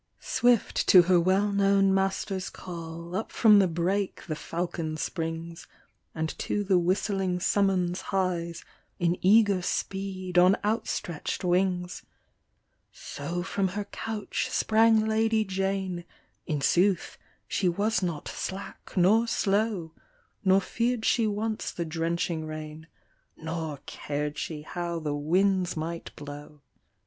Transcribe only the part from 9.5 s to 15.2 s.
speed, on outstretch'd wings. So from her conch sprang